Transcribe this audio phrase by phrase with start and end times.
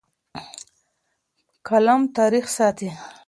[1.67, 2.89] قلم تاریخ ساتي.